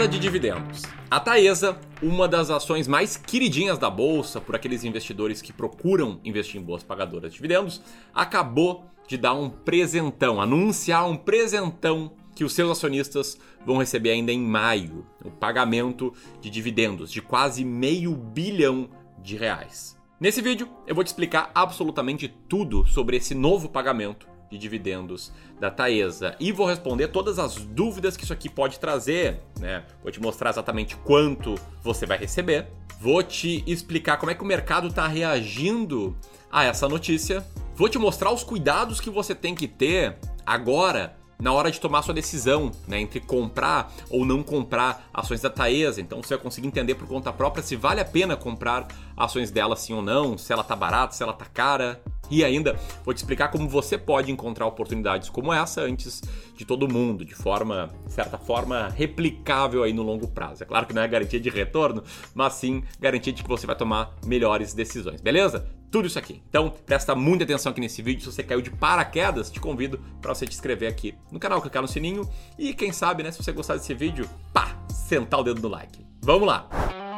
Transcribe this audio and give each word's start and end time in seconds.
De 0.00 0.18
dividendos. 0.18 0.82
A 1.10 1.20
Taesa, 1.20 1.78
uma 2.02 2.26
das 2.26 2.48
ações 2.48 2.88
mais 2.88 3.18
queridinhas 3.18 3.76
da 3.76 3.90
bolsa 3.90 4.40
por 4.40 4.56
aqueles 4.56 4.82
investidores 4.82 5.42
que 5.42 5.52
procuram 5.52 6.18
investir 6.24 6.58
em 6.58 6.64
boas 6.64 6.82
pagadoras 6.82 7.30
de 7.30 7.36
dividendos, 7.36 7.82
acabou 8.14 8.86
de 9.06 9.18
dar 9.18 9.34
um 9.34 9.50
presentão, 9.50 10.40
anunciar 10.40 11.06
um 11.06 11.18
presentão 11.18 12.12
que 12.34 12.42
os 12.44 12.54
seus 12.54 12.70
acionistas 12.70 13.38
vão 13.66 13.76
receber 13.76 14.12
ainda 14.12 14.32
em 14.32 14.40
maio, 14.40 15.06
o 15.22 15.30
pagamento 15.30 16.14
de 16.40 16.48
dividendos 16.48 17.12
de 17.12 17.20
quase 17.20 17.62
meio 17.62 18.16
bilhão 18.16 18.88
de 19.22 19.36
reais. 19.36 19.98
Nesse 20.18 20.40
vídeo 20.40 20.66
eu 20.86 20.94
vou 20.94 21.04
te 21.04 21.08
explicar 21.08 21.50
absolutamente 21.54 22.26
tudo 22.48 22.86
sobre 22.86 23.18
esse 23.18 23.34
novo 23.34 23.68
pagamento 23.68 24.29
de 24.50 24.58
dividendos 24.58 25.32
da 25.58 25.70
Taesa. 25.70 26.34
E 26.40 26.50
vou 26.50 26.66
responder 26.66 27.08
todas 27.08 27.38
as 27.38 27.56
dúvidas 27.56 28.16
que 28.16 28.24
isso 28.24 28.32
aqui 28.32 28.48
pode 28.48 28.78
trazer, 28.78 29.40
né? 29.58 29.84
Vou 30.02 30.10
te 30.10 30.20
mostrar 30.20 30.50
exatamente 30.50 30.96
quanto 30.96 31.54
você 31.82 32.04
vai 32.04 32.18
receber. 32.18 32.66
Vou 33.00 33.22
te 33.22 33.62
explicar 33.66 34.16
como 34.18 34.30
é 34.30 34.34
que 34.34 34.42
o 34.42 34.46
mercado 34.46 34.88
está 34.88 35.06
reagindo 35.06 36.16
a 36.50 36.64
essa 36.64 36.88
notícia. 36.88 37.46
Vou 37.74 37.88
te 37.88 37.98
mostrar 37.98 38.30
os 38.32 38.42
cuidados 38.42 39.00
que 39.00 39.08
você 39.08 39.34
tem 39.34 39.54
que 39.54 39.68
ter 39.68 40.18
agora 40.44 41.16
na 41.40 41.52
hora 41.52 41.70
de 41.70 41.80
tomar 41.80 42.02
sua 42.02 42.12
decisão, 42.12 42.70
né, 42.86 43.00
entre 43.00 43.18
comprar 43.18 43.90
ou 44.10 44.26
não 44.26 44.42
comprar 44.42 45.08
ações 45.12 45.40
da 45.40 45.48
Taesa. 45.48 46.00
Então 46.00 46.22
você 46.22 46.34
vai 46.34 46.42
conseguir 46.42 46.66
entender 46.66 46.94
por 46.94 47.08
conta 47.08 47.32
própria 47.32 47.62
se 47.62 47.76
vale 47.76 48.00
a 48.00 48.04
pena 48.04 48.36
comprar 48.36 48.88
ações 49.16 49.50
dela 49.50 49.74
sim 49.76 49.94
ou 49.94 50.02
não, 50.02 50.36
se 50.36 50.52
ela 50.52 50.62
tá 50.62 50.76
barata, 50.76 51.14
se 51.14 51.22
ela 51.22 51.32
tá 51.32 51.46
cara. 51.46 52.02
E 52.30 52.44
ainda 52.44 52.78
vou 53.04 53.12
te 53.12 53.18
explicar 53.18 53.48
como 53.48 53.68
você 53.68 53.98
pode 53.98 54.30
encontrar 54.30 54.66
oportunidades 54.66 55.28
como 55.28 55.52
essa 55.52 55.82
antes 55.82 56.22
de 56.56 56.64
todo 56.64 56.88
mundo, 56.88 57.24
de 57.24 57.34
forma, 57.34 57.90
de 58.06 58.12
certa 58.12 58.38
forma, 58.38 58.88
replicável 58.88 59.82
aí 59.82 59.92
no 59.92 60.02
longo 60.02 60.28
prazo. 60.28 60.62
É 60.62 60.66
claro 60.66 60.86
que 60.86 60.94
não 60.94 61.02
é 61.02 61.08
garantia 61.08 61.40
de 61.40 61.50
retorno, 61.50 62.02
mas 62.34 62.54
sim 62.54 62.82
garantia 63.00 63.32
de 63.32 63.42
que 63.42 63.48
você 63.48 63.66
vai 63.66 63.76
tomar 63.76 64.14
melhores 64.24 64.72
decisões, 64.72 65.20
beleza? 65.20 65.68
Tudo 65.90 66.06
isso 66.06 66.18
aqui. 66.18 66.40
Então, 66.48 66.72
presta 66.86 67.16
muita 67.16 67.42
atenção 67.42 67.72
aqui 67.72 67.80
nesse 67.80 68.00
vídeo. 68.00 68.20
Se 68.20 68.32
você 68.32 68.44
caiu 68.44 68.62
de 68.62 68.70
paraquedas, 68.70 69.50
te 69.50 69.58
convido 69.58 69.98
para 70.20 70.32
você 70.32 70.46
te 70.46 70.54
inscrever 70.54 70.88
aqui 70.88 71.14
no 71.32 71.40
canal, 71.40 71.60
clicar 71.60 71.82
no 71.82 71.88
sininho 71.88 72.28
e 72.56 72.72
quem 72.72 72.92
sabe, 72.92 73.24
né, 73.24 73.32
se 73.32 73.42
você 73.42 73.50
gostar 73.50 73.74
desse 73.74 73.92
vídeo, 73.92 74.28
pá, 74.52 74.76
sentar 74.88 75.40
o 75.40 75.42
dedo 75.42 75.60
no 75.60 75.68
like. 75.68 76.06
Vamos 76.22 76.46
lá. 76.46 77.09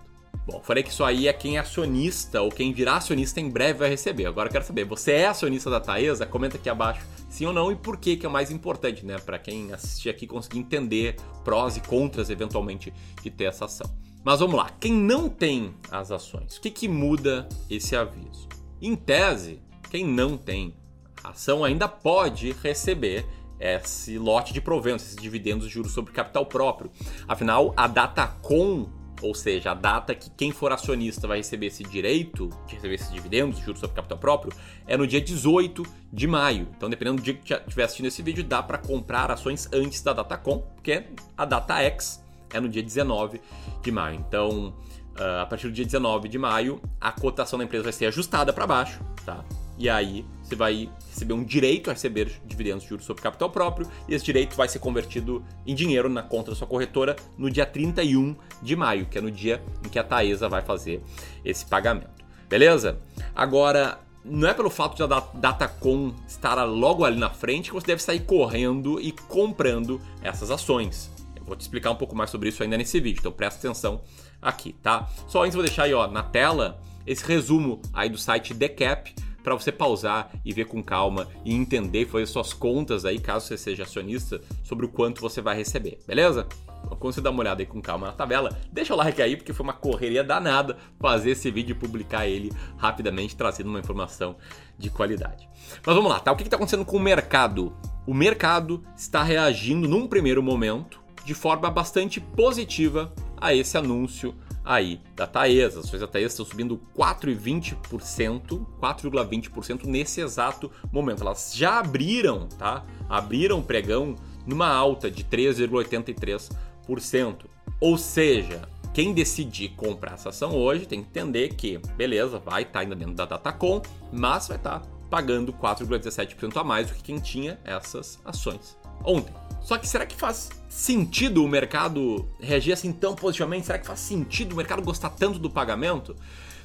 Bom, 0.45 0.59
falei 0.63 0.83
que 0.83 0.89
isso 0.89 1.03
aí 1.03 1.27
é 1.27 1.33
quem 1.33 1.57
é 1.57 1.59
acionista 1.59 2.41
ou 2.41 2.49
quem 2.49 2.73
virá 2.73 2.95
acionista 2.95 3.39
em 3.39 3.49
breve 3.49 3.79
vai 3.79 3.89
receber. 3.89 4.25
Agora 4.25 4.49
eu 4.49 4.51
quero 4.51 4.65
saber, 4.65 4.85
você 4.85 5.11
é 5.11 5.27
acionista 5.27 5.69
da 5.69 5.79
Taesa? 5.79 6.25
Comenta 6.25 6.57
aqui 6.57 6.69
abaixo 6.69 7.05
sim 7.29 7.45
ou 7.45 7.53
não 7.53 7.71
e 7.71 7.75
por 7.75 7.97
que 7.97 8.17
que 8.17 8.25
é 8.25 8.29
o 8.29 8.31
mais 8.31 8.51
importante, 8.51 9.05
né? 9.05 9.17
Para 9.17 9.39
quem 9.39 9.71
assistir 9.71 10.09
aqui 10.09 10.27
conseguir 10.27 10.59
entender 10.59 11.15
prós 11.43 11.77
e 11.77 11.81
contras 11.81 12.29
eventualmente 12.29 12.93
de 13.21 13.29
ter 13.29 13.45
essa 13.45 13.65
ação. 13.65 13.89
Mas 14.23 14.39
vamos 14.39 14.55
lá, 14.55 14.69
quem 14.79 14.93
não 14.93 15.29
tem 15.29 15.73
as 15.89 16.11
ações, 16.11 16.57
o 16.57 16.61
que, 16.61 16.69
que 16.69 16.87
muda 16.87 17.47
esse 17.69 17.95
aviso? 17.95 18.47
Em 18.79 18.95
tese, 18.95 19.59
quem 19.89 20.05
não 20.05 20.37
tem 20.37 20.75
ação 21.23 21.63
ainda 21.63 21.87
pode 21.87 22.51
receber 22.61 23.25
esse 23.59 24.17
lote 24.17 24.53
de 24.53 24.61
proventos, 24.61 25.05
esses 25.05 25.15
dividendos 25.15 25.67
de 25.67 25.73
juros 25.73 25.91
sobre 25.91 26.11
capital 26.11 26.45
próprio. 26.45 26.91
Afinal, 27.27 27.73
a 27.77 27.87
Datacom 27.87 28.89
ou 29.21 29.35
seja, 29.35 29.71
a 29.71 29.73
data 29.73 30.15
que 30.15 30.29
quem 30.31 30.51
for 30.51 30.71
acionista 30.71 31.27
vai 31.27 31.37
receber 31.37 31.67
esse 31.67 31.83
direito 31.83 32.49
de 32.65 32.75
receber 32.75 32.95
esses 32.95 33.11
dividendos, 33.11 33.59
juros 33.59 33.79
sobre 33.79 33.95
capital 33.95 34.17
próprio, 34.17 34.53
é 34.87 34.97
no 34.97 35.05
dia 35.05 35.21
18 35.21 35.85
de 36.11 36.27
maio. 36.27 36.67
Então, 36.75 36.89
dependendo 36.89 37.17
do 37.17 37.23
dia 37.23 37.33
que 37.33 37.53
estiver 37.53 37.83
assistindo 37.83 38.07
esse 38.07 38.21
vídeo, 38.21 38.43
dá 38.43 38.61
para 38.63 38.77
comprar 38.77 39.31
ações 39.31 39.69
antes 39.71 40.01
da 40.01 40.13
data 40.13 40.37
com, 40.37 40.59
porque 40.59 41.03
a 41.37 41.45
data 41.45 41.79
X 41.81 42.23
é 42.51 42.59
no 42.59 42.67
dia 42.67 42.83
19 42.83 43.39
de 43.81 43.91
maio. 43.91 44.19
Então, 44.27 44.73
uh, 45.19 45.41
a 45.41 45.45
partir 45.45 45.67
do 45.67 45.73
dia 45.73 45.85
19 45.85 46.27
de 46.27 46.37
maio, 46.37 46.81
a 46.99 47.11
cotação 47.11 47.59
da 47.59 47.65
empresa 47.65 47.83
vai 47.83 47.93
ser 47.93 48.07
ajustada 48.07 48.51
para 48.51 48.65
baixo, 48.65 48.99
tá? 49.25 49.43
E 49.81 49.89
aí 49.89 50.23
você 50.43 50.55
vai 50.55 50.87
receber 51.09 51.33
um 51.33 51.43
direito 51.43 51.89
a 51.89 51.93
receber 51.93 52.31
dividendos 52.45 52.83
de 52.83 52.89
juros 52.89 53.03
sobre 53.03 53.23
capital 53.23 53.49
próprio 53.49 53.87
e 54.07 54.13
esse 54.13 54.23
direito 54.23 54.55
vai 54.55 54.69
ser 54.69 54.77
convertido 54.77 55.43
em 55.65 55.73
dinheiro 55.73 56.07
na 56.07 56.21
conta 56.21 56.51
da 56.51 56.55
sua 56.55 56.67
corretora 56.67 57.15
no 57.35 57.49
dia 57.49 57.65
31 57.65 58.35
de 58.61 58.75
maio, 58.75 59.07
que 59.07 59.17
é 59.17 59.21
no 59.21 59.31
dia 59.31 59.59
em 59.83 59.89
que 59.89 59.97
a 59.97 60.03
Taesa 60.03 60.47
vai 60.47 60.61
fazer 60.61 61.01
esse 61.43 61.65
pagamento. 61.65 62.23
Beleza? 62.47 62.99
Agora, 63.33 63.99
não 64.23 64.47
é 64.47 64.53
pelo 64.53 64.69
fato 64.69 64.95
de 64.95 65.01
a 65.01 65.07
Datacom 65.33 66.13
estar 66.27 66.63
logo 66.63 67.03
ali 67.03 67.17
na 67.17 67.31
frente 67.31 67.69
que 67.69 67.73
você 67.73 67.87
deve 67.87 68.03
sair 68.03 68.19
correndo 68.19 69.01
e 69.01 69.11
comprando 69.11 69.99
essas 70.21 70.51
ações. 70.51 71.09
Eu 71.35 71.43
vou 71.43 71.55
te 71.55 71.61
explicar 71.61 71.89
um 71.89 71.95
pouco 71.95 72.15
mais 72.15 72.29
sobre 72.29 72.49
isso 72.49 72.61
ainda 72.61 72.77
nesse 72.77 72.99
vídeo, 72.99 73.19
então 73.19 73.31
presta 73.31 73.67
atenção 73.67 73.99
aqui, 74.39 74.73
tá? 74.73 75.09
Só 75.27 75.41
antes 75.41 75.55
vou 75.55 75.63
deixar 75.63 75.85
aí 75.85 75.93
ó, 75.95 76.07
na 76.07 76.21
tela 76.21 76.79
esse 77.07 77.25
resumo 77.25 77.81
aí 77.91 78.09
do 78.09 78.17
site 78.19 78.53
Decap 78.53 79.11
para 79.43 79.55
você 79.55 79.71
pausar 79.71 80.31
e 80.43 80.53
ver 80.53 80.65
com 80.65 80.83
calma 80.83 81.27
e 81.43 81.53
entender, 81.53 82.07
fazer 82.07 82.25
suas 82.25 82.53
contas 82.53 83.05
aí, 83.05 83.19
caso 83.19 83.47
você 83.47 83.57
seja 83.57 83.83
acionista, 83.83 84.41
sobre 84.63 84.85
o 84.85 84.89
quanto 84.89 85.21
você 85.21 85.41
vai 85.41 85.55
receber, 85.55 85.99
beleza? 86.07 86.47
Então, 86.83 86.97
quando 86.97 87.13
você 87.13 87.21
dá 87.21 87.29
uma 87.29 87.39
olhada 87.39 87.61
aí 87.61 87.65
com 87.65 87.81
calma 87.81 88.07
na 88.07 88.13
tabela, 88.13 88.57
deixa 88.71 88.93
o 88.93 88.97
like 88.97 89.21
aí, 89.21 89.37
porque 89.37 89.53
foi 89.53 89.63
uma 89.63 89.73
correria 89.73 90.23
danada 90.23 90.77
fazer 90.99 91.31
esse 91.31 91.49
vídeo 91.51 91.73
e 91.73 91.75
publicar 91.75 92.27
ele 92.27 92.51
rapidamente, 92.77 93.35
trazendo 93.35 93.69
uma 93.69 93.79
informação 93.79 94.35
de 94.77 94.89
qualidade. 94.89 95.47
Mas 95.85 95.95
vamos 95.95 96.11
lá, 96.11 96.19
tá? 96.19 96.31
O 96.31 96.35
que 96.35 96.43
está 96.43 96.55
acontecendo 96.55 96.85
com 96.85 96.97
o 96.97 96.99
mercado? 96.99 97.75
O 98.05 98.13
mercado 98.13 98.83
está 98.95 99.23
reagindo 99.23 99.87
num 99.87 100.07
primeiro 100.07 100.41
momento 100.41 100.99
de 101.23 101.33
forma 101.33 101.69
bastante 101.69 102.19
positiva 102.19 103.13
a 103.39 103.53
esse 103.53 103.77
anúncio 103.77 104.35
aí 104.63 105.01
da 105.15 105.27
Taesa. 105.27 105.79
As 105.79 105.85
ações 105.85 106.01
da 106.01 106.07
Taesa 106.07 106.27
estão 106.27 106.45
subindo 106.45 106.79
4,20%, 106.97 108.65
4,20% 108.81 109.85
nesse 109.85 110.21
exato 110.21 110.71
momento. 110.91 111.21
Elas 111.21 111.53
já 111.55 111.79
abriram, 111.79 112.47
tá? 112.47 112.85
Abriram 113.09 113.59
o 113.59 113.63
pregão 113.63 114.15
numa 114.45 114.67
alta 114.67 115.09
de 115.09 115.23
3,83%. 115.23 117.45
Ou 117.79 117.97
seja, 117.97 118.61
quem 118.93 119.13
decidir 119.13 119.69
comprar 119.69 120.13
essa 120.13 120.29
ação 120.29 120.55
hoje 120.55 120.85
tem 120.85 121.01
que 121.01 121.09
entender 121.09 121.55
que, 121.55 121.77
beleza, 121.95 122.39
vai 122.39 122.63
estar 122.63 122.73
tá 122.73 122.79
ainda 122.79 122.95
dentro 122.95 123.13
da 123.13 123.25
Datacom, 123.25 123.81
mas 124.11 124.47
vai 124.47 124.57
estar 124.57 124.79
tá 124.79 124.87
pagando 125.09 125.53
4,17% 125.53 126.57
a 126.57 126.63
mais 126.63 126.87
do 126.87 126.95
que 126.95 127.03
quem 127.03 127.19
tinha 127.19 127.59
essas 127.63 128.19
ações 128.25 128.77
ontem. 129.03 129.33
Só 129.61 129.77
que 129.77 129.87
será 129.87 130.05
que 130.05 130.15
faz 130.15 130.49
sentido 130.67 131.43
o 131.43 131.47
mercado 131.47 132.27
reagir 132.39 132.73
assim 132.73 132.91
tão 132.91 133.15
positivamente? 133.15 133.67
Será 133.67 133.79
que 133.79 133.87
faz 133.87 133.99
sentido 133.99 134.53
o 134.53 134.55
mercado 134.55 134.81
gostar 134.81 135.11
tanto 135.11 135.39
do 135.39 135.49
pagamento? 135.49 136.15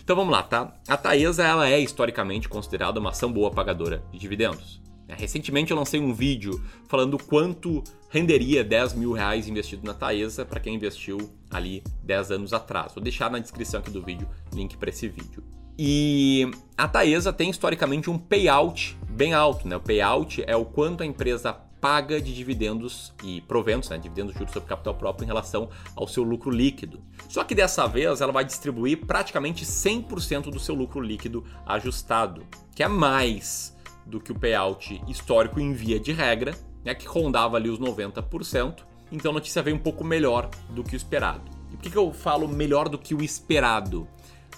Então 0.03 0.17
vamos 0.17 0.33
lá, 0.33 0.43
tá? 0.43 0.73
A 0.87 0.97
Taesa 0.97 1.45
ela 1.45 1.69
é 1.69 1.81
historicamente 1.81 2.49
considerada 2.49 3.01
uma 3.01 3.11
ação 3.11 3.31
boa 3.31 3.51
pagadora 3.51 4.03
de 4.13 4.19
dividendos. 4.19 4.81
É, 5.09 5.15
recentemente 5.15 5.71
eu 5.71 5.77
lancei 5.77 6.01
um 6.01 6.13
vídeo 6.13 6.61
falando 6.89 7.17
quanto 7.17 7.83
renderia 8.09 8.65
10 8.65 8.95
mil 8.95 9.13
reais 9.13 9.49
investido 9.49 9.85
na 9.85 9.95
Taesa 9.95 10.45
para 10.45 10.59
quem 10.59 10.75
investiu 10.75 11.19
ali 11.51 11.83
10 12.03 12.33
anos 12.33 12.53
atrás. 12.53 12.95
Vou 12.95 13.03
deixar 13.03 13.31
na 13.31 13.39
descrição 13.39 13.81
aqui 13.81 13.91
do 13.91 14.03
vídeo 14.03 14.29
link 14.53 14.77
para 14.77 14.91
esse 14.91 15.09
vídeo. 15.09 15.45
E 15.79 16.51
a 16.77 16.89
Taesa 16.89 17.33
tem 17.33 17.51
historicamente 17.51 18.09
um 18.09 18.17
payout 18.17 18.97
bem 19.11 19.35
alto, 19.35 19.69
né? 19.69 19.77
O 19.77 19.81
payout 19.81 20.43
é 20.47 20.57
o 20.57 20.65
quanto 20.65 21.03
a 21.03 21.07
empresa 21.07 21.57
paga 21.81 22.21
de 22.21 22.35
dividendos 22.35 23.13
e 23.23 23.41
proventos, 23.43 23.89
né, 23.91 23.99
dividendos 23.99 24.35
juros 24.35 24.53
sobre 24.53 24.69
capital 24.69 24.95
próprio 24.95 25.25
em 25.25 25.27
relação 25.27 25.69
ao 25.95 26.09
seu 26.09 26.23
lucro 26.23 26.51
líquido. 26.51 27.01
Só 27.29 27.45
que 27.45 27.55
dessa 27.55 27.87
vez 27.87 28.21
ela 28.21 28.33
vai 28.33 28.45
distribuir 28.45 29.05
praticamente 29.07 29.65
100% 29.65 30.51
do 30.51 30.59
seu 30.59 30.75
lucro 30.75 31.01
líquido 31.01 31.45
ajustado, 31.67 32.47
que 32.75 32.83
é 32.83 32.89
mais 32.89 33.77
do 34.05 34.21
que 34.21 34.33
o 34.33 34.39
payout 34.39 35.03
histórico 35.09 35.61
em 35.61 35.73
via 35.73 35.99
de 35.99 36.13
regra, 36.13 36.55
né, 36.85 36.95
que 36.95 37.07
rondava 37.07 37.57
ali 37.57 37.69
os 37.69 37.79
90%. 37.79 38.85
Então 39.11 39.31
a 39.31 39.35
notícia 39.35 39.63
veio 39.63 39.77
um 39.77 39.81
pouco 39.81 40.05
melhor 40.05 40.49
do 40.71 40.83
que 40.83 40.95
o 40.95 40.97
esperado. 40.97 41.43
E 41.73 41.77
por 41.77 41.83
que, 41.83 41.91
que 41.91 41.99
eu 41.99 42.13
falo 42.13 42.49
melhor 42.49 42.89
do 42.89 42.99
que 42.99 43.15
o 43.15 43.23
esperado? 43.23 44.09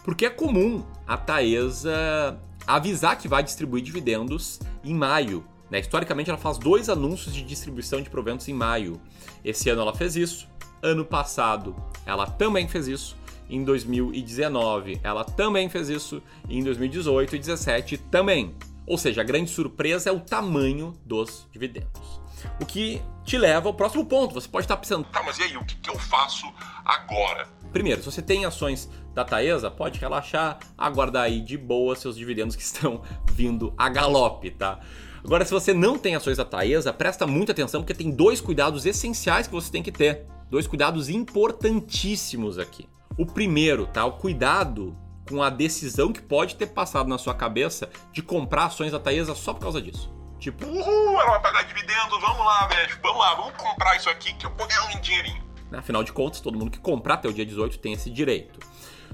Porque 0.05 0.26
é 0.26 0.31
comum 0.31 0.85
a 1.06 1.17
Taesa 1.17 2.38
avisar 2.67 3.17
que 3.19 3.29
vai 3.29 3.43
distribuir 3.43 3.82
dividendos 3.82 4.61
em 4.85 4.94
maio 4.94 5.44
né? 5.70 5.81
Historicamente, 5.81 6.31
ela 6.31 6.38
faz 6.38 6.59
dois 6.59 6.88
anúncios 6.88 7.35
de 7.35 7.43
distribuição 7.43 8.00
de 8.00 8.11
proventos 8.11 8.49
em 8.49 8.55
maio. 8.55 9.00
Esse 9.44 9.70
ano 9.70 9.82
ela 9.82 9.94
fez 9.94 10.17
isso. 10.17 10.49
Ano 10.82 11.05
passado, 11.05 11.75
ela 12.06 12.26
também 12.26 12.69
fez 12.69 12.88
isso. 12.88 13.17
Em 13.50 13.65
2019, 13.65 15.00
ela 15.03 15.25
também 15.25 15.69
fez 15.69 15.88
isso. 15.88 16.23
Em 16.49 16.62
2018 16.62 17.31
e 17.35 17.38
2017 17.38 17.99
também. 17.99 18.55
Ou 18.87 18.97
seja, 18.97 19.20
a 19.20 19.25
grande 19.25 19.50
surpresa 19.50 20.09
é 20.09 20.12
o 20.12 20.20
tamanho 20.20 20.94
dos 21.05 21.47
dividendos. 21.53 22.20
O 22.61 22.67
que 22.67 23.03
te 23.25 23.37
leva 23.37 23.69
ao 23.69 23.75
próximo 23.75 24.06
ponto. 24.06 24.35
Você 24.35 24.49
pode 24.49 24.65
estar 24.65 24.76
pensando, 24.76 25.05
tá, 25.05 25.23
mas 25.23 25.38
e 25.38 25.43
aí, 25.43 25.56
o 25.56 25.65
que, 25.65 25.76
que 25.76 25.91
eu 25.91 25.99
faço 25.99 26.47
agora? 26.85 27.47
Primeiro, 27.73 28.00
se 28.03 28.11
você 28.11 28.23
tem 28.23 28.47
ações 28.47 28.88
da 29.15 29.25
Taesa, 29.25 29.70
pode 29.70 29.99
relaxar, 30.00 30.59
aguardar 30.76 31.25
aí 31.25 31.41
de 31.41 31.59
boa 31.59 31.94
seus 31.94 32.17
dividendos 32.17 32.56
que 32.56 32.62
estão 32.62 33.03
vindo 33.32 33.75
a 33.76 33.88
galope, 33.91 34.50
tá? 34.50 34.81
Agora, 35.28 35.44
se 35.44 35.50
você 35.50 35.75
não 35.75 35.98
tem 35.98 36.14
ações 36.14 36.38
da 36.38 36.44
Taesa, 36.46 36.90
presta 36.90 37.26
muita 37.26 37.52
atenção 37.52 37.82
porque 37.82 37.92
tem 37.92 38.10
dois 38.10 38.40
cuidados 38.40 38.86
essenciais 38.86 39.46
que 39.46 39.52
você 39.52 39.70
tem 39.70 39.82
que 39.82 39.92
ter. 39.92 40.25
Dois 40.48 40.66
cuidados 40.66 41.10
importantíssimos 41.10 42.58
aqui. 42.58 42.88
O 43.19 43.26
primeiro, 43.26 43.86
tá? 43.86 44.06
O 44.06 44.12
cuidado 44.12 44.96
com 45.28 45.42
a 45.42 45.50
decisão 45.50 46.14
que 46.14 46.22
pode 46.22 46.56
ter 46.56 46.69
passado 46.69 47.10
na 47.10 47.19
sua 47.19 47.34
cabeça 47.34 47.90
de 48.10 48.22
comprar 48.22 48.64
ações 48.64 48.90
da 48.90 48.98
Taesa 48.98 49.34
só 49.34 49.52
por 49.52 49.60
causa 49.60 49.82
disso. 49.82 50.10
Tipo, 50.38 50.64
uhul, 50.64 51.20
ela 51.20 51.32
vai 51.32 51.42
pagar 51.42 51.64
dividendos, 51.64 52.19
vamos 52.22 52.46
lá, 52.46 52.66
velho, 52.69 52.98
vamos 53.02 53.19
lá, 53.19 53.34
vamos 53.34 53.52
comprar 53.58 53.96
isso 53.98 54.08
aqui 54.08 54.32
que 54.32 54.46
eu 54.46 54.50
vou 54.56 54.66
ganhar 54.66 54.96
um 54.96 55.00
dinheirinho. 55.02 55.44
Afinal 55.72 56.02
de 56.02 56.10
contas, 56.10 56.40
todo 56.40 56.58
mundo 56.58 56.70
que 56.70 56.78
comprar 56.78 57.14
até 57.14 57.28
o 57.28 57.34
dia 57.34 57.44
18 57.44 57.78
tem 57.81 57.92
esse 57.92 58.08
direito. 58.08 58.60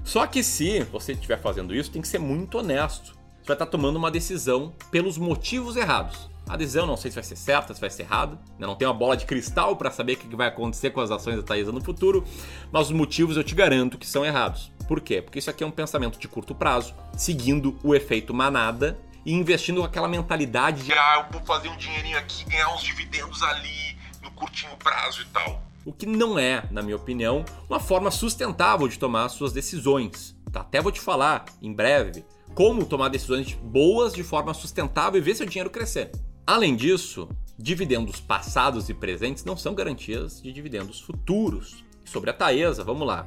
Só 0.05 0.29
que 0.29 0.45
se 0.45 0.85
você 0.85 1.11
estiver 1.11 1.41
fazendo 1.41 1.75
isso, 1.75 1.91
tem 1.91 2.01
que 2.01 2.07
ser 2.07 2.21
muito 2.21 2.57
honesto 2.57 3.24
vai 3.45 3.55
estar 3.55 3.67
tomando 3.67 3.97
uma 3.97 4.11
decisão 4.11 4.75
pelos 4.91 5.19
motivos 5.19 5.77
errados. 5.77 6.31
A 6.49 6.57
decisão 6.57 6.87
não 6.87 6.97
sei 6.97 7.11
se 7.11 7.15
vai 7.15 7.25
ser 7.25 7.37
certa, 7.37 7.73
se 7.73 7.81
vai 7.81 7.89
ser 7.89 8.03
errada, 8.03 8.39
né? 8.59 8.67
não 8.67 8.75
tem 8.75 8.87
uma 8.87 8.93
bola 8.93 9.17
de 9.17 9.25
cristal 9.25 9.77
para 9.77 9.91
saber 9.91 10.15
o 10.15 10.17
que 10.19 10.37
vai 10.37 10.49
acontecer 10.49 10.91
com 10.91 11.01
as 11.01 11.11
ações 11.11 11.37
da 11.37 11.43
Taesa 11.43 11.73
no 11.73 11.83
futuro, 11.83 12.23
mas 12.71 12.87
os 12.89 12.93
motivos 12.93 13.37
eu 13.37 13.45
te 13.45 13.55
garanto 13.55 13.97
que 13.97 14.07
são 14.07 14.25
errados. 14.25 14.71
Por 14.87 15.01
quê? 15.01 15.23
Porque 15.23 15.39
isso 15.39 15.49
aqui 15.49 15.65
é 15.65 15.67
um 15.67 15.71
pensamento 15.71 16.19
de 16.19 16.29
curto 16.29 16.55
prazo, 16.55 16.95
seguindo 17.17 17.79
o 17.83 17.95
efeito 17.95 18.35
manada 18.35 18.99
e 19.25 19.33
investindo 19.33 19.81
com 19.81 19.87
aquela 19.87 20.07
mentalidade 20.07 20.83
de 20.83 20.93
ah, 20.93 21.25
eu 21.27 21.33
vou 21.33 21.47
fazer 21.47 21.69
um 21.69 21.77
dinheirinho 21.77 22.19
aqui, 22.19 22.45
ganhar 22.45 22.75
uns 22.75 22.83
dividendos 22.83 23.43
ali 23.43 23.97
no 24.23 24.31
curtinho 24.33 24.77
prazo 24.77 25.23
e 25.23 25.27
tal. 25.27 25.63
O 25.83 25.93
que 25.93 26.05
não 26.05 26.39
é, 26.39 26.65
na 26.71 26.83
minha 26.83 26.97
opinião, 26.97 27.45
uma 27.69 27.81
forma 27.81 28.11
sustentável 28.11 28.87
de 28.87 28.99
tomar 28.99 29.29
suas 29.31 29.53
decisões. 29.53 30.35
Tá? 30.53 30.61
Até 30.61 30.81
vou 30.81 30.93
te 30.93 31.01
falar 31.01 31.47
em 31.61 31.73
breve 31.73 32.25
como 32.55 32.85
tomar 32.85 33.09
decisões 33.09 33.53
boas 33.53 34.13
de 34.13 34.23
forma 34.23 34.55
sustentável 34.55 35.21
e 35.21 35.25
ver 35.25 35.35
seu 35.35 35.47
dinheiro 35.47 35.71
crescer. 35.71 36.11
Além 36.47 36.77
disso, 36.77 37.29
dividendos 37.59 38.21
passados 38.21 38.89
e 38.89 38.95
presentes 38.95 39.45
não 39.45 39.57
são 39.57 39.75
garantias 39.75 40.41
de 40.41 40.53
dividendos 40.53 41.01
futuros. 41.01 41.85
Sobre 42.05 42.31
a 42.31 42.33
Taesa, 42.33 42.85
vamos 42.85 43.07
lá. 43.07 43.27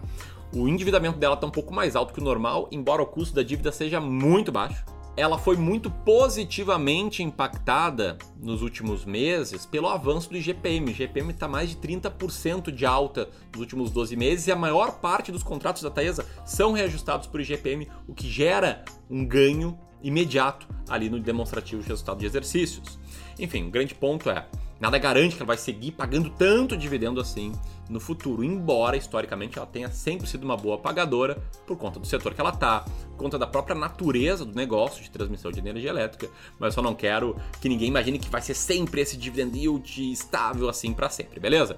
O 0.55 0.67
endividamento 0.67 1.17
dela 1.17 1.35
está 1.35 1.45
um 1.45 1.51
pouco 1.51 1.73
mais 1.73 1.95
alto 1.95 2.13
que 2.13 2.21
o 2.21 2.23
normal, 2.23 2.69
embora 2.71 3.01
o 3.01 3.07
custo 3.07 3.35
da 3.35 3.43
dívida 3.43 3.71
seja 3.71 3.99
muito 3.99 4.51
baixo 4.51 4.85
ela 5.17 5.39
foi 5.39 5.57
muito 5.57 5.89
positivamente 5.89 7.23
impactada 7.23 8.19
nos 8.39 8.61
últimos 8.61 9.03
meses 9.03 9.65
pelo 9.65 9.87
avanço 9.87 10.29
do 10.29 10.37
IGPM. 10.37 10.85
O 10.85 10.89
IGPM 10.91 11.31
está 11.31 11.47
mais 11.47 11.71
de 11.71 11.75
30% 11.77 12.69
de 12.69 12.85
alta 12.85 13.27
nos 13.51 13.59
últimos 13.59 13.89
12 13.89 14.15
meses 14.15 14.45
e 14.45 14.51
a 14.51 14.55
maior 14.55 14.99
parte 14.99 15.31
dos 15.31 15.41
contratos 15.41 15.81
da 15.81 15.89
Taesa 15.89 16.23
são 16.45 16.71
reajustados 16.71 17.25
por 17.25 17.41
IGPM, 17.41 17.87
o 18.07 18.13
que 18.13 18.29
gera 18.29 18.85
um 19.09 19.25
ganho 19.25 19.77
imediato 20.03 20.67
ali 20.87 21.09
no 21.09 21.19
demonstrativo 21.19 21.81
de 21.81 21.87
resultado 21.87 22.19
de 22.19 22.27
exercícios. 22.27 22.99
Enfim, 23.39 23.67
o 23.67 23.71
grande 23.71 23.95
ponto 23.95 24.29
é 24.29 24.47
Nada 24.79 24.97
garante 24.97 25.35
que 25.35 25.41
ela 25.41 25.47
vai 25.47 25.57
seguir 25.57 25.91
pagando 25.91 26.29
tanto 26.29 26.77
dividendo 26.77 27.19
assim 27.19 27.51
no 27.89 27.99
futuro, 27.99 28.43
embora 28.43 28.97
historicamente 28.97 29.57
ela 29.57 29.65
tenha 29.65 29.89
sempre 29.89 30.27
sido 30.27 30.43
uma 30.43 30.57
boa 30.57 30.77
pagadora 30.77 31.41
por 31.65 31.77
conta 31.77 31.99
do 31.99 32.05
setor 32.05 32.33
que 32.33 32.41
ela 32.41 32.49
está, 32.49 32.81
por 32.81 33.17
conta 33.17 33.39
da 33.39 33.47
própria 33.47 33.75
natureza 33.75 34.45
do 34.45 34.53
negócio 34.53 35.01
de 35.01 35.09
transmissão 35.09 35.51
de 35.51 35.59
energia 35.59 35.89
elétrica, 35.89 36.29
mas 36.59 36.67
eu 36.67 36.71
só 36.73 36.81
não 36.81 36.93
quero 36.93 37.35
que 37.61 37.69
ninguém 37.69 37.87
imagine 37.87 38.19
que 38.19 38.29
vai 38.29 38.41
ser 38.41 38.53
sempre 38.53 39.01
esse 39.01 39.17
dividend 39.17 39.57
yield 39.57 40.11
estável 40.11 40.69
assim 40.69 40.93
para 40.93 41.09
sempre, 41.09 41.39
beleza? 41.39 41.77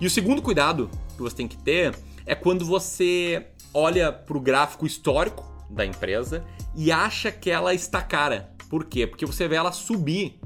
E 0.00 0.06
o 0.06 0.10
segundo 0.10 0.42
cuidado 0.42 0.90
que 1.14 1.22
você 1.22 1.36
tem 1.36 1.46
que 1.46 1.58
ter 1.58 1.94
é 2.26 2.34
quando 2.34 2.64
você 2.64 3.46
olha 3.72 4.12
para 4.12 4.36
o 4.36 4.40
gráfico 4.40 4.86
histórico 4.86 5.44
da 5.68 5.86
empresa 5.86 6.44
e 6.74 6.90
acha 6.90 7.30
que 7.30 7.50
ela 7.50 7.72
está 7.74 8.02
cara. 8.02 8.52
Por 8.68 8.84
quê? 8.84 9.06
Porque 9.06 9.26
você 9.26 9.46
vê 9.46 9.56
ela 9.56 9.72
subir 9.72 10.40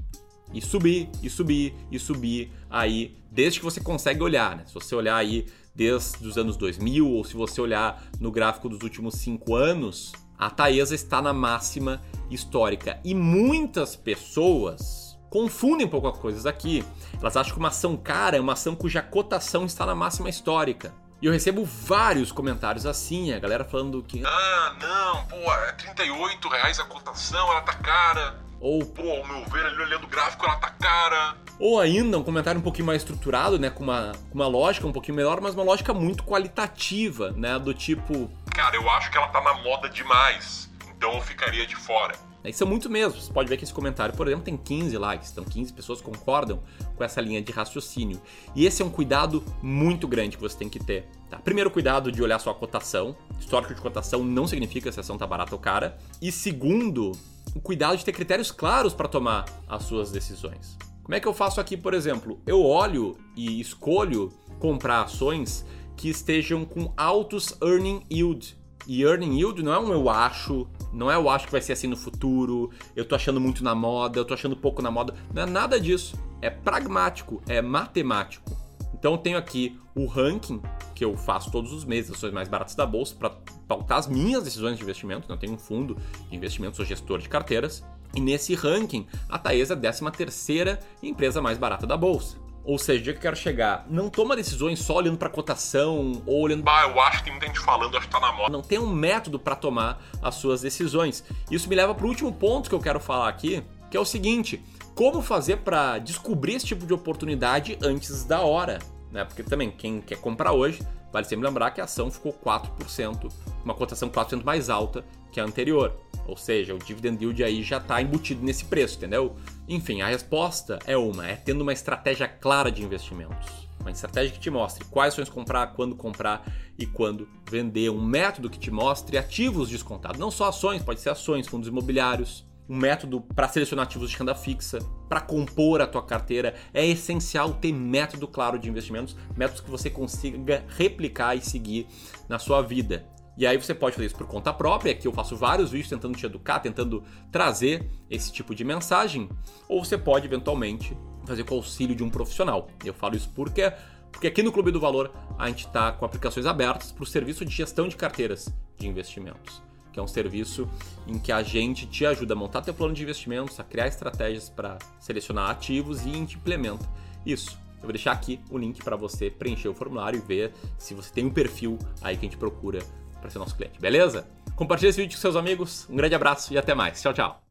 e 0.54 0.62
subir, 0.62 1.10
e 1.22 1.28
subir, 1.28 1.74
e 1.90 1.98
subir 1.98 2.52
aí, 2.70 3.16
desde 3.30 3.58
que 3.58 3.64
você 3.64 3.80
consegue 3.80 4.22
olhar, 4.22 4.56
né? 4.56 4.64
Se 4.66 4.72
você 4.72 4.94
olhar 4.94 5.16
aí 5.16 5.46
desde 5.74 6.26
os 6.26 6.38
anos 6.38 6.56
2000, 6.56 7.06
ou 7.06 7.24
se 7.24 7.34
você 7.34 7.60
olhar 7.60 8.02
no 8.20 8.30
gráfico 8.30 8.68
dos 8.68 8.80
últimos 8.82 9.16
5 9.16 9.54
anos, 9.54 10.12
a 10.38 10.48
Taesa 10.48 10.94
está 10.94 11.20
na 11.20 11.32
máxima 11.32 12.00
histórica. 12.30 13.00
E 13.04 13.14
muitas 13.14 13.96
pessoas 13.96 15.18
confundem 15.28 15.86
um 15.86 15.90
pouco 15.90 16.06
as 16.06 16.16
coisas 16.16 16.46
aqui. 16.46 16.84
Elas 17.20 17.36
acham 17.36 17.54
que 17.54 17.58
uma 17.58 17.68
ação 17.68 17.96
cara 17.96 18.36
é 18.36 18.40
uma 18.40 18.52
ação 18.52 18.76
cuja 18.76 19.02
cotação 19.02 19.66
está 19.66 19.84
na 19.84 19.94
máxima 19.94 20.28
histórica. 20.28 20.94
E 21.20 21.26
eu 21.26 21.32
recebo 21.32 21.64
vários 21.64 22.30
comentários 22.30 22.86
assim, 22.86 23.32
a 23.32 23.38
galera 23.38 23.64
falando 23.64 24.02
que. 24.02 24.22
Ah, 24.24 24.76
não, 24.80 25.24
pô, 25.24 25.52
é 25.52 25.72
38 25.72 26.48
reais 26.48 26.78
a 26.78 26.84
cotação, 26.84 27.50
ela 27.50 27.62
tá 27.62 27.74
cara. 27.74 28.43
Ou, 28.64 28.82
pô, 28.82 29.02
ao 29.02 29.26
meu 29.26 29.44
ver, 29.50 29.66
ali 29.66 29.76
olhando 29.76 30.04
o 30.04 30.06
gráfico, 30.06 30.46
ela 30.46 30.56
tá 30.56 30.70
cara. 30.70 31.36
Ou 31.60 31.78
ainda 31.78 32.16
um 32.16 32.22
comentário 32.22 32.58
um 32.58 32.62
pouquinho 32.62 32.86
mais 32.86 33.02
estruturado, 33.02 33.58
né? 33.58 33.68
Com 33.68 33.82
uma, 33.82 34.12
com 34.30 34.34
uma 34.34 34.46
lógica 34.46 34.86
um 34.86 34.92
pouquinho 34.92 35.14
melhor, 35.14 35.38
mas 35.38 35.52
uma 35.52 35.62
lógica 35.62 35.92
muito 35.92 36.24
qualitativa, 36.24 37.30
né? 37.32 37.58
Do 37.58 37.74
tipo. 37.74 38.30
Cara, 38.54 38.74
eu 38.74 38.88
acho 38.88 39.10
que 39.10 39.18
ela 39.18 39.28
tá 39.28 39.42
na 39.42 39.52
moda 39.62 39.90
demais. 39.90 40.72
Então 40.96 41.12
eu 41.12 41.20
ficaria 41.20 41.66
de 41.66 41.76
fora. 41.76 42.14
Isso 42.42 42.64
é 42.64 42.66
muito 42.66 42.88
mesmo. 42.88 43.20
Você 43.20 43.30
pode 43.30 43.50
ver 43.50 43.58
que 43.58 43.64
esse 43.64 43.74
comentário, 43.74 44.16
por 44.16 44.26
exemplo, 44.28 44.46
tem 44.46 44.56
15 44.56 44.96
likes. 44.96 45.30
Então 45.30 45.44
15 45.44 45.70
pessoas 45.74 46.00
concordam 46.00 46.62
com 46.96 47.04
essa 47.04 47.20
linha 47.20 47.42
de 47.42 47.52
raciocínio. 47.52 48.18
E 48.54 48.64
esse 48.64 48.80
é 48.80 48.84
um 48.84 48.90
cuidado 48.90 49.44
muito 49.62 50.08
grande 50.08 50.38
que 50.38 50.42
você 50.42 50.56
tem 50.56 50.70
que 50.70 50.78
ter. 50.78 51.06
Tá? 51.28 51.36
Primeiro, 51.36 51.70
cuidado 51.70 52.10
de 52.10 52.22
olhar 52.22 52.38
sua 52.38 52.54
cotação. 52.54 53.14
Histórico 53.38 53.74
de 53.74 53.80
cotação 53.82 54.24
não 54.24 54.46
significa 54.46 54.90
se 54.90 54.98
a 54.98 55.02
ação 55.02 55.18
tá 55.18 55.26
barata 55.26 55.54
ou 55.54 55.60
cara. 55.60 55.98
E 56.22 56.32
segundo, 56.32 57.12
o 57.54 57.60
cuidado 57.60 57.96
de 57.96 58.04
ter 58.04 58.12
critérios 58.12 58.50
claros 58.50 58.92
para 58.92 59.08
tomar 59.08 59.44
as 59.68 59.84
suas 59.84 60.10
decisões. 60.10 60.76
Como 61.02 61.14
é 61.14 61.20
que 61.20 61.28
eu 61.28 61.34
faço 61.34 61.60
aqui, 61.60 61.76
por 61.76 61.94
exemplo? 61.94 62.40
Eu 62.46 62.64
olho 62.64 63.16
e 63.36 63.60
escolho 63.60 64.32
comprar 64.58 65.02
ações 65.02 65.64
que 65.96 66.08
estejam 66.08 66.64
com 66.64 66.92
altos 66.96 67.54
earning 67.62 68.02
yield. 68.10 68.56
E 68.86 69.02
earning 69.02 69.38
yield 69.38 69.62
não 69.62 69.72
é 69.72 69.78
um 69.78 69.92
eu 69.92 70.10
acho, 70.10 70.66
não 70.92 71.10
é 71.10 71.16
eu 71.16 71.28
acho 71.28 71.46
que 71.46 71.52
vai 71.52 71.60
ser 71.60 71.72
assim 71.72 71.86
no 71.86 71.96
futuro, 71.96 72.70
eu 72.94 73.04
tô 73.04 73.14
achando 73.14 73.40
muito 73.40 73.64
na 73.64 73.74
moda, 73.74 74.18
eu 74.18 74.24
tô 74.24 74.34
achando 74.34 74.56
pouco 74.56 74.82
na 74.82 74.90
moda, 74.90 75.14
não 75.32 75.42
é 75.42 75.46
nada 75.46 75.80
disso. 75.80 76.18
É 76.42 76.50
pragmático, 76.50 77.42
é 77.46 77.62
matemático. 77.62 78.63
Então 79.04 79.12
eu 79.12 79.18
tenho 79.18 79.36
aqui 79.36 79.78
o 79.94 80.06
ranking 80.06 80.62
que 80.94 81.04
eu 81.04 81.14
faço 81.14 81.50
todos 81.50 81.74
os 81.74 81.84
meses, 81.84 82.10
ações 82.10 82.32
mais 82.32 82.48
baratas 82.48 82.74
da 82.74 82.86
bolsa, 82.86 83.14
para 83.14 83.28
pautar 83.68 83.98
as 83.98 84.06
minhas 84.06 84.42
decisões 84.42 84.78
de 84.78 84.82
investimento. 84.82 85.24
Então, 85.24 85.36
eu 85.36 85.40
tenho 85.40 85.52
um 85.52 85.58
fundo 85.58 85.98
de 86.30 86.34
investimento, 86.34 86.76
sou 86.76 86.86
gestor 86.86 87.18
de 87.18 87.28
carteiras. 87.28 87.84
E 88.14 88.20
nesse 88.20 88.54
ranking, 88.54 89.06
a 89.28 89.38
Taesa 89.38 89.74
é 89.74 89.76
a 89.76 89.92
13 89.92 90.10
terceira 90.12 90.80
empresa 91.02 91.42
mais 91.42 91.58
barata 91.58 91.86
da 91.86 91.98
bolsa. 91.98 92.38
Ou 92.64 92.78
seja, 92.78 92.98
o 92.98 93.02
dia 93.02 93.12
que 93.12 93.18
eu 93.18 93.22
quero 93.24 93.36
chegar, 93.36 93.84
não 93.90 94.08
toma 94.08 94.34
decisões 94.34 94.78
só 94.78 94.94
olhando 94.94 95.18
para 95.18 95.28
cotação 95.28 96.22
ou 96.24 96.40
olhando. 96.40 96.62
Bah, 96.62 96.88
eu 96.88 96.98
acho 96.98 97.18
que 97.18 97.24
tem 97.24 97.32
muita 97.34 97.46
gente 97.46 97.60
falando, 97.60 97.94
acho 97.98 98.06
que 98.06 98.12
tá 98.14 98.20
na 98.20 98.32
moda. 98.32 98.50
Não 98.50 98.62
tem 98.62 98.78
um 98.78 98.88
método 98.88 99.38
para 99.38 99.54
tomar 99.54 100.02
as 100.22 100.36
suas 100.36 100.62
decisões. 100.62 101.22
Isso 101.50 101.68
me 101.68 101.76
leva 101.76 101.94
para 101.94 102.06
o 102.06 102.08
último 102.08 102.32
ponto 102.32 102.70
que 102.70 102.74
eu 102.74 102.80
quero 102.80 102.98
falar 102.98 103.28
aqui, 103.28 103.62
que 103.90 103.98
é 103.98 104.00
o 104.00 104.04
seguinte: 104.06 104.64
como 104.94 105.20
fazer 105.20 105.58
para 105.58 105.98
descobrir 105.98 106.54
esse 106.54 106.64
tipo 106.64 106.86
de 106.86 106.94
oportunidade 106.94 107.76
antes 107.82 108.24
da 108.24 108.40
hora? 108.40 108.78
Né? 109.14 109.24
Porque 109.24 109.44
também, 109.44 109.70
quem 109.70 110.00
quer 110.00 110.18
comprar 110.18 110.52
hoje, 110.52 110.82
vale 111.12 111.24
sempre 111.24 111.46
lembrar 111.46 111.70
que 111.70 111.80
a 111.80 111.84
ação 111.84 112.10
ficou 112.10 112.32
4%, 112.32 113.32
uma 113.64 113.72
cotação 113.72 114.10
4% 114.10 114.42
mais 114.42 114.68
alta 114.68 115.04
que 115.30 115.38
a 115.38 115.44
anterior. 115.44 115.96
Ou 116.26 116.36
seja, 116.36 116.74
o 116.74 116.78
dividend 116.78 117.22
yield 117.22 117.44
aí 117.44 117.62
já 117.62 117.76
está 117.76 118.02
embutido 118.02 118.44
nesse 118.44 118.64
preço, 118.64 118.96
entendeu? 118.96 119.36
Enfim, 119.68 120.02
a 120.02 120.08
resposta 120.08 120.80
é 120.84 120.96
uma, 120.96 121.28
é 121.28 121.36
tendo 121.36 121.60
uma 121.60 121.72
estratégia 121.72 122.26
clara 122.26 122.72
de 122.72 122.82
investimentos. 122.82 123.68
Uma 123.80 123.92
estratégia 123.92 124.32
que 124.32 124.40
te 124.40 124.50
mostre 124.50 124.84
quais 124.86 125.12
ações 125.12 125.28
comprar, 125.28 125.68
quando 125.74 125.94
comprar 125.94 126.50
e 126.76 126.84
quando 126.84 127.28
vender. 127.48 127.90
Um 127.90 128.04
método 128.04 128.50
que 128.50 128.58
te 128.58 128.70
mostre 128.70 129.16
ativos 129.16 129.68
descontados. 129.68 130.18
Não 130.18 130.30
só 130.30 130.48
ações, 130.48 130.82
pode 130.82 131.00
ser 131.00 131.10
ações, 131.10 131.46
fundos 131.46 131.68
imobiliários. 131.68 132.44
Um 132.68 132.76
método 132.76 133.20
para 133.20 133.48
selecionar 133.48 133.84
ativos 133.84 134.10
de 134.10 134.16
renda 134.16 134.34
fixa, 134.34 134.78
para 135.08 135.20
compor 135.20 135.82
a 135.82 135.86
tua 135.86 136.02
carteira. 136.02 136.54
É 136.72 136.86
essencial 136.86 137.52
ter 137.54 137.72
método 137.72 138.26
claro 138.26 138.58
de 138.58 138.68
investimentos, 138.68 139.16
métodos 139.36 139.60
que 139.60 139.70
você 139.70 139.90
consiga 139.90 140.64
replicar 140.76 141.34
e 141.36 141.40
seguir 141.40 141.86
na 142.28 142.38
sua 142.38 142.62
vida. 142.62 143.06
E 143.36 143.46
aí 143.46 143.56
você 143.56 143.74
pode 143.74 143.96
fazer 143.96 144.06
isso 144.06 144.16
por 144.16 144.26
conta 144.26 144.52
própria, 144.52 144.94
que 144.94 145.08
eu 145.08 145.12
faço 145.12 145.36
vários 145.36 145.72
vídeos 145.72 145.90
tentando 145.90 146.16
te 146.16 146.24
educar, 146.24 146.60
tentando 146.60 147.02
trazer 147.32 147.90
esse 148.08 148.32
tipo 148.32 148.54
de 148.54 148.62
mensagem, 148.64 149.28
ou 149.68 149.84
você 149.84 149.98
pode 149.98 150.26
eventualmente 150.26 150.96
fazer 151.26 151.42
com 151.42 151.54
o 151.54 151.58
auxílio 151.58 151.96
de 151.96 152.04
um 152.04 152.10
profissional. 152.10 152.68
Eu 152.84 152.94
falo 152.94 153.16
isso 153.16 153.30
porque 153.34 153.72
porque 154.14 154.28
aqui 154.28 154.44
no 154.44 154.52
Clube 154.52 154.70
do 154.70 154.78
Valor 154.78 155.12
a 155.36 155.48
gente 155.48 155.66
está 155.66 155.90
com 155.90 156.04
aplicações 156.04 156.46
abertas 156.46 156.92
para 156.92 157.02
o 157.02 157.06
serviço 157.06 157.44
de 157.44 157.50
gestão 157.50 157.88
de 157.88 157.96
carteiras 157.96 158.48
de 158.78 158.86
investimentos, 158.86 159.60
que 159.94 160.00
é 160.00 160.02
um 160.02 160.08
serviço 160.08 160.68
em 161.06 161.18
que 161.20 161.30
a 161.30 161.40
gente 161.42 161.86
te 161.86 162.04
ajuda 162.04 162.34
a 162.34 162.36
montar 162.36 162.62
teu 162.62 162.74
plano 162.74 162.92
de 162.92 163.04
investimentos, 163.04 163.60
a 163.60 163.64
criar 163.64 163.86
estratégias 163.86 164.48
para 164.48 164.76
selecionar 164.98 165.48
ativos 165.48 166.04
e 166.04 166.10
implementa 166.10 166.84
isso. 167.24 167.56
Eu 167.76 167.82
vou 167.82 167.92
deixar 167.92 168.12
aqui 168.12 168.40
o 168.50 168.58
link 168.58 168.82
para 168.82 168.96
você 168.96 169.30
preencher 169.30 169.68
o 169.68 169.74
formulário 169.74 170.18
e 170.18 170.26
ver 170.26 170.52
se 170.76 170.94
você 170.94 171.12
tem 171.12 171.24
um 171.24 171.30
perfil 171.30 171.78
aí 172.02 172.16
que 172.16 172.26
a 172.26 172.28
gente 172.28 172.38
procura 172.38 172.80
para 173.20 173.30
ser 173.30 173.38
nosso 173.38 173.56
cliente, 173.56 173.78
beleza? 173.78 174.26
Compartilhe 174.56 174.90
esse 174.90 175.00
vídeo 175.00 175.14
com 175.14 175.20
seus 175.20 175.36
amigos, 175.36 175.86
um 175.88 175.96
grande 175.96 176.14
abraço 176.14 176.52
e 176.52 176.58
até 176.58 176.74
mais. 176.74 177.00
Tchau, 177.00 177.14
tchau. 177.14 177.43